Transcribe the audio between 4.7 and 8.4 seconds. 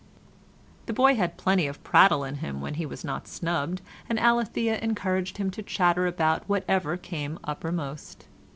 encouraged him to chatter about whatever came uppermost.